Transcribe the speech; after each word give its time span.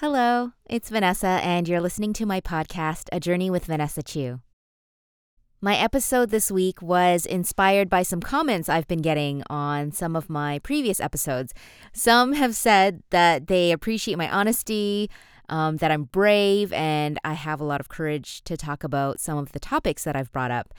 Hello, 0.00 0.52
it's 0.68 0.90
Vanessa, 0.90 1.40
and 1.42 1.66
you're 1.66 1.80
listening 1.80 2.12
to 2.12 2.26
my 2.26 2.38
podcast, 2.38 3.04
A 3.12 3.18
Journey 3.18 3.48
with 3.48 3.64
Vanessa 3.64 4.02
Chu. 4.02 4.40
My 5.62 5.74
episode 5.74 6.28
this 6.28 6.50
week 6.50 6.82
was 6.82 7.24
inspired 7.24 7.88
by 7.88 8.02
some 8.02 8.20
comments 8.20 8.68
I've 8.68 8.86
been 8.86 9.00
getting 9.00 9.42
on 9.48 9.92
some 9.92 10.14
of 10.14 10.28
my 10.28 10.58
previous 10.58 11.00
episodes. 11.00 11.54
Some 11.94 12.34
have 12.34 12.54
said 12.54 13.04
that 13.08 13.46
they 13.46 13.72
appreciate 13.72 14.18
my 14.18 14.30
honesty, 14.30 15.08
um, 15.48 15.78
that 15.78 15.90
I'm 15.90 16.04
brave, 16.04 16.74
and 16.74 17.18
I 17.24 17.32
have 17.32 17.58
a 17.58 17.64
lot 17.64 17.80
of 17.80 17.88
courage 17.88 18.44
to 18.44 18.54
talk 18.58 18.84
about 18.84 19.18
some 19.18 19.38
of 19.38 19.52
the 19.52 19.60
topics 19.60 20.04
that 20.04 20.14
I've 20.14 20.30
brought 20.30 20.50
up. 20.50 20.74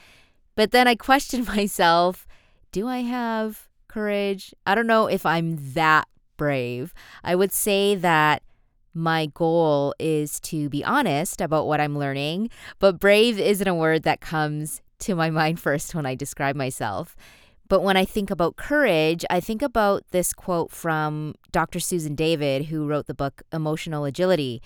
But 0.54 0.70
then 0.70 0.86
I 0.86 0.94
questioned 0.94 1.48
myself 1.56 2.28
do 2.70 2.86
I 2.86 2.98
have 2.98 3.68
courage? 3.88 4.54
I 4.64 4.76
don't 4.76 4.86
know 4.86 5.08
if 5.08 5.26
I'm 5.26 5.72
that 5.74 6.06
brave. 6.36 6.94
I 7.24 7.34
would 7.34 7.50
say 7.50 7.96
that 7.96 8.44
my 8.98 9.26
goal 9.26 9.94
is 9.98 10.40
to 10.40 10.68
be 10.68 10.84
honest 10.84 11.40
about 11.40 11.66
what 11.66 11.80
I'm 11.80 11.96
learning, 11.96 12.50
but 12.78 12.98
brave 12.98 13.38
isn't 13.38 13.66
a 13.66 13.74
word 13.74 14.02
that 14.02 14.20
comes 14.20 14.82
to 15.00 15.14
my 15.14 15.30
mind 15.30 15.60
first 15.66 15.94
when 15.94 16.04
I 16.04 16.14
describe 16.14 16.56
myself. 16.56 17.16
But 17.68 17.82
when 17.82 17.96
I 17.96 18.04
think 18.04 18.30
about 18.30 18.56
courage, 18.56 19.24
I 19.30 19.40
think 19.40 19.62
about 19.62 20.02
this 20.10 20.32
quote 20.32 20.70
from 20.70 21.34
Dr. 21.52 21.80
Susan 21.80 22.14
David, 22.14 22.66
who 22.66 22.86
wrote 22.86 23.06
the 23.06 23.14
book 23.14 23.42
Emotional 23.52 24.04
Agility. 24.04 24.62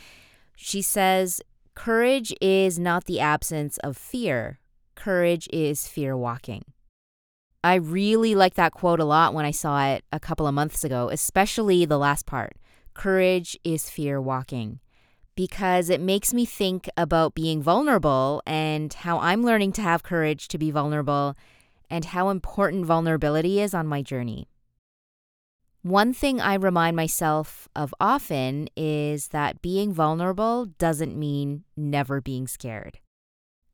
She 0.56 0.82
says, 0.82 1.40
Courage 1.74 2.32
is 2.40 2.78
not 2.78 3.06
the 3.06 3.18
absence 3.18 3.78
of 3.78 3.96
fear, 3.96 4.60
courage 4.94 5.48
is 5.52 5.88
fear 5.88 6.16
walking. 6.16 6.64
I 7.64 7.76
really 7.76 8.34
like 8.34 8.54
that 8.54 8.72
quote 8.72 9.00
a 9.00 9.04
lot 9.04 9.34
when 9.34 9.44
I 9.44 9.52
saw 9.52 9.86
it 9.86 10.04
a 10.12 10.18
couple 10.20 10.46
of 10.46 10.54
months 10.54 10.84
ago, 10.84 11.08
especially 11.10 11.84
the 11.84 11.98
last 11.98 12.26
part. 12.26 12.56
Courage 12.94 13.58
is 13.64 13.88
fear 13.88 14.20
walking 14.20 14.80
because 15.34 15.88
it 15.88 16.00
makes 16.00 16.34
me 16.34 16.44
think 16.44 16.88
about 16.96 17.34
being 17.34 17.62
vulnerable 17.62 18.42
and 18.46 18.92
how 18.92 19.18
I'm 19.18 19.42
learning 19.42 19.72
to 19.72 19.82
have 19.82 20.02
courage 20.02 20.48
to 20.48 20.58
be 20.58 20.70
vulnerable 20.70 21.34
and 21.88 22.06
how 22.06 22.28
important 22.28 22.86
vulnerability 22.86 23.60
is 23.60 23.74
on 23.74 23.86
my 23.86 24.02
journey. 24.02 24.48
One 25.82 26.14
thing 26.14 26.40
I 26.40 26.54
remind 26.54 26.94
myself 26.94 27.68
of 27.74 27.94
often 27.98 28.68
is 28.76 29.28
that 29.28 29.62
being 29.62 29.92
vulnerable 29.92 30.66
doesn't 30.66 31.18
mean 31.18 31.64
never 31.76 32.20
being 32.20 32.46
scared. 32.46 33.00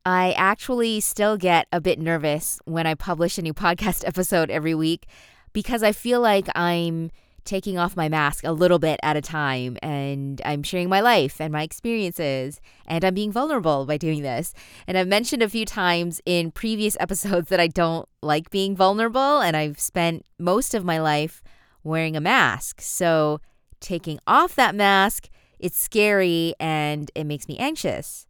I 0.05 0.31
actually 0.31 1.01
still 1.01 1.37
get 1.37 1.67
a 1.71 1.79
bit 1.79 1.99
nervous 1.99 2.59
when 2.65 2.87
I 2.87 2.95
publish 2.95 3.37
a 3.37 3.43
new 3.43 3.53
podcast 3.65 4.07
episode 4.07 4.49
every 4.49 4.73
week 4.73 5.07
because 5.53 5.83
I 5.83 5.91
feel 5.91 6.19
like 6.21 6.47
I'm 6.55 7.11
taking 7.49 7.79
off 7.79 7.97
my 7.97 8.07
mask 8.07 8.43
a 8.43 8.51
little 8.51 8.77
bit 8.77 8.99
at 9.01 9.17
a 9.17 9.21
time 9.21 9.75
and 9.81 10.39
I'm 10.45 10.61
sharing 10.61 10.87
my 10.87 11.01
life 11.01 11.41
and 11.41 11.51
my 11.51 11.63
experiences 11.63 12.61
and 12.85 13.03
I'm 13.03 13.15
being 13.15 13.31
vulnerable 13.31 13.87
by 13.87 13.97
doing 13.97 14.21
this. 14.21 14.53
And 14.85 14.95
I've 14.95 15.07
mentioned 15.07 15.41
a 15.41 15.49
few 15.49 15.65
times 15.65 16.21
in 16.27 16.51
previous 16.51 16.95
episodes 16.99 17.49
that 17.49 17.59
I 17.59 17.65
don't 17.65 18.07
like 18.21 18.51
being 18.51 18.75
vulnerable 18.75 19.41
and 19.41 19.57
I've 19.57 19.79
spent 19.79 20.27
most 20.37 20.75
of 20.75 20.85
my 20.85 20.99
life 20.99 21.41
wearing 21.83 22.15
a 22.15 22.21
mask. 22.21 22.81
So 22.81 23.41
taking 23.79 24.19
off 24.27 24.53
that 24.53 24.75
mask, 24.75 25.27
it's 25.57 25.81
scary 25.81 26.53
and 26.59 27.09
it 27.15 27.23
makes 27.23 27.47
me 27.47 27.57
anxious. 27.57 28.27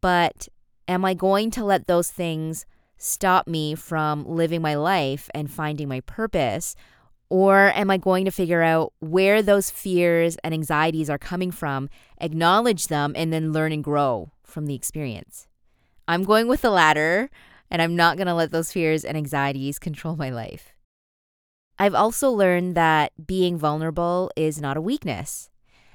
But 0.00 0.48
am 0.86 1.04
I 1.04 1.14
going 1.14 1.50
to 1.52 1.64
let 1.64 1.88
those 1.88 2.10
things 2.10 2.64
stop 2.96 3.48
me 3.48 3.74
from 3.74 4.24
living 4.24 4.62
my 4.62 4.76
life 4.76 5.28
and 5.34 5.50
finding 5.50 5.88
my 5.88 5.98
purpose? 6.02 6.76
Or 7.32 7.72
am 7.74 7.90
I 7.90 7.96
going 7.96 8.26
to 8.26 8.30
figure 8.30 8.60
out 8.60 8.92
where 8.98 9.40
those 9.40 9.70
fears 9.70 10.36
and 10.44 10.52
anxieties 10.52 11.08
are 11.08 11.16
coming 11.16 11.50
from, 11.50 11.88
acknowledge 12.20 12.88
them, 12.88 13.14
and 13.16 13.32
then 13.32 13.54
learn 13.54 13.72
and 13.72 13.82
grow 13.82 14.32
from 14.44 14.66
the 14.66 14.74
experience? 14.74 15.48
I'm 16.06 16.24
going 16.24 16.46
with 16.46 16.60
the 16.60 16.68
latter, 16.68 17.30
and 17.70 17.80
I'm 17.80 17.96
not 17.96 18.18
going 18.18 18.26
to 18.26 18.34
let 18.34 18.50
those 18.50 18.70
fears 18.70 19.02
and 19.02 19.16
anxieties 19.16 19.78
control 19.78 20.14
my 20.14 20.28
life. 20.28 20.74
I've 21.78 21.94
also 21.94 22.30
learned 22.30 22.74
that 22.74 23.12
being 23.26 23.56
vulnerable 23.56 24.30
is 24.36 24.60
not 24.60 24.76
a 24.76 24.82
weakness. 24.82 25.48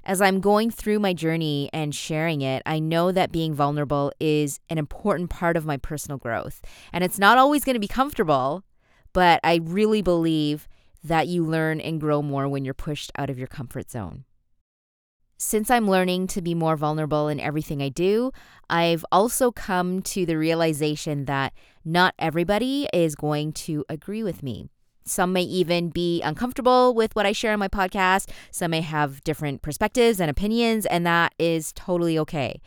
As 0.04 0.22
I'm 0.22 0.40
going 0.40 0.72
through 0.72 0.98
my 0.98 1.14
journey 1.14 1.70
and 1.72 1.94
sharing 1.94 2.42
it, 2.42 2.64
I 2.66 2.80
know 2.80 3.12
that 3.12 3.32
being 3.32 3.54
vulnerable 3.54 4.12
is 4.20 4.60
an 4.72 4.80
important 4.80 5.30
part 5.30 5.56
of 5.56 5.68
my 5.68 5.78
personal 5.78 6.18
growth. 6.18 6.64
And 6.92 7.04
it's 7.04 7.20
not 7.20 7.38
always 7.38 7.64
going 7.64 7.76
to 7.76 7.80
be 7.80 7.88
comfortable, 7.88 8.64
but 9.14 9.40
I 9.44 9.60
really 9.62 10.02
believe 10.02 10.68
that 11.08 11.28
you 11.28 11.44
learn 11.44 11.80
and 11.80 12.00
grow 12.00 12.22
more 12.22 12.48
when 12.48 12.66
you're 12.66 12.74
pushed 12.74 13.12
out 13.18 13.30
of 13.30 13.38
your 13.38 13.48
comfort 13.48 13.90
zone. 13.90 14.26
Since 15.40 15.70
I'm 15.70 15.88
learning 15.88 16.28
to 16.28 16.42
be 16.42 16.56
more 16.56 16.76
vulnerable 16.76 17.28
in 17.28 17.40
everything 17.40 17.82
I 17.82 17.90
do, 17.90 18.32
I've 18.70 19.06
also 19.12 19.52
come 19.52 20.02
to 20.04 20.26
the 20.26 20.38
realization 20.38 21.26
that 21.26 21.54
not 21.86 22.16
everybody 22.18 22.88
is 22.92 23.14
going 23.14 23.54
to 23.54 23.86
agree 23.88 24.24
with 24.24 24.42
me. 24.42 24.68
Some 25.06 25.34
may 25.34 25.44
even 25.44 25.90
be 25.90 26.22
uncomfortable 26.22 26.94
with 26.94 27.16
what 27.16 27.26
I 27.26 27.32
share 27.32 27.54
on 27.54 27.60
my 27.60 27.68
podcast. 27.68 28.30
Some 28.52 28.72
may 28.72 28.82
have 28.82 29.24
different 29.24 29.62
perspectives 29.62 30.20
and 30.20 30.30
opinions, 30.30 30.86
and 30.88 31.06
that 31.06 31.34
is 31.40 31.72
totally 31.74 32.18
okay. 32.20 32.60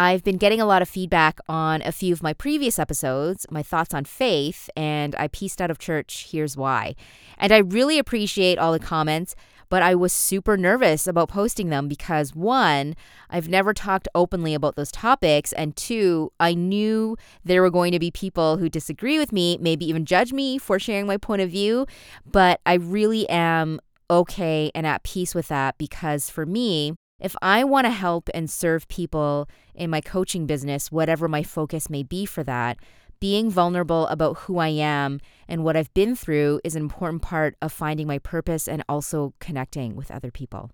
I've 0.00 0.22
been 0.22 0.36
getting 0.36 0.60
a 0.60 0.64
lot 0.64 0.80
of 0.80 0.88
feedback 0.88 1.40
on 1.48 1.82
a 1.82 1.90
few 1.90 2.12
of 2.12 2.22
my 2.22 2.32
previous 2.32 2.78
episodes, 2.78 3.44
my 3.50 3.64
thoughts 3.64 3.92
on 3.92 4.04
faith, 4.04 4.70
and 4.76 5.16
I 5.18 5.26
pieced 5.26 5.60
out 5.60 5.72
of 5.72 5.80
church. 5.80 6.28
Here's 6.30 6.56
why. 6.56 6.94
And 7.36 7.52
I 7.52 7.58
really 7.58 7.98
appreciate 7.98 8.58
all 8.58 8.70
the 8.70 8.78
comments, 8.78 9.34
but 9.68 9.82
I 9.82 9.96
was 9.96 10.12
super 10.12 10.56
nervous 10.56 11.08
about 11.08 11.30
posting 11.30 11.70
them 11.70 11.88
because 11.88 12.32
one, 12.32 12.94
I've 13.28 13.48
never 13.48 13.74
talked 13.74 14.06
openly 14.14 14.54
about 14.54 14.76
those 14.76 14.92
topics, 14.92 15.52
and 15.54 15.74
two, 15.74 16.30
I 16.38 16.54
knew 16.54 17.16
there 17.44 17.60
were 17.60 17.68
going 17.68 17.90
to 17.90 17.98
be 17.98 18.12
people 18.12 18.58
who 18.58 18.68
disagree 18.68 19.18
with 19.18 19.32
me, 19.32 19.58
maybe 19.60 19.84
even 19.88 20.04
judge 20.04 20.32
me 20.32 20.58
for 20.58 20.78
sharing 20.78 21.08
my 21.08 21.16
point 21.16 21.42
of 21.42 21.50
view, 21.50 21.88
but 22.24 22.60
I 22.64 22.74
really 22.74 23.28
am 23.28 23.80
okay 24.08 24.70
and 24.76 24.86
at 24.86 25.02
peace 25.02 25.34
with 25.34 25.48
that 25.48 25.76
because 25.76 26.30
for 26.30 26.46
me, 26.46 26.94
if 27.20 27.34
I 27.42 27.64
want 27.64 27.86
to 27.86 27.90
help 27.90 28.28
and 28.32 28.48
serve 28.48 28.88
people 28.88 29.48
in 29.74 29.90
my 29.90 30.00
coaching 30.00 30.46
business, 30.46 30.92
whatever 30.92 31.28
my 31.28 31.42
focus 31.42 31.90
may 31.90 32.02
be 32.02 32.24
for 32.26 32.44
that, 32.44 32.78
being 33.20 33.50
vulnerable 33.50 34.06
about 34.06 34.38
who 34.38 34.58
I 34.58 34.68
am 34.68 35.20
and 35.48 35.64
what 35.64 35.76
I've 35.76 35.92
been 35.94 36.14
through 36.14 36.60
is 36.62 36.76
an 36.76 36.82
important 36.82 37.22
part 37.22 37.56
of 37.60 37.72
finding 37.72 38.06
my 38.06 38.18
purpose 38.18 38.68
and 38.68 38.84
also 38.88 39.34
connecting 39.40 39.96
with 39.96 40.10
other 40.10 40.30
people. 40.30 40.70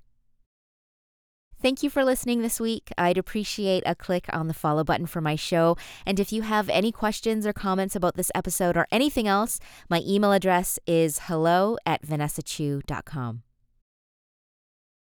Thank 1.62 1.83
you 1.83 1.88
for 1.88 2.04
listening 2.04 2.43
this 2.43 2.60
week. 2.60 2.91
I'd 2.99 3.16
appreciate 3.16 3.84
a 3.87 3.94
click 3.94 4.27
on 4.31 4.49
the 4.49 4.53
follow 4.53 4.84
button 4.84 5.06
for 5.06 5.22
my 5.22 5.34
show. 5.34 5.78
And 6.04 6.21
if 6.21 6.31
you 6.31 6.43
have 6.43 6.69
any 6.69 6.93
questions 6.93 7.47
or 7.47 7.54
comments 7.54 7.97
about 7.97 8.16
this 8.16 8.31
episode 8.34 8.77
or 8.77 8.87
anything 8.93 9.27
else, 9.27 9.60
my 9.88 10.03
email 10.06 10.33
address 10.33 10.78
is 10.87 11.21
hello 11.21 11.78
at 11.87 12.03
vanessachu.com. 12.03 13.44